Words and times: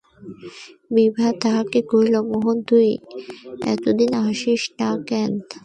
বিভা 0.95 1.27
তাহাকে 1.41 1.79
কহিল, 1.89 2.15
মোহন, 2.29 2.57
তুই 2.69 2.89
এতদিন 3.73 4.11
আসিস 4.23 4.61
নাই 4.77 4.95
কেন? 5.07 5.31